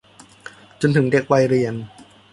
[0.81, 1.73] จนถึงเด็กวัยเรียน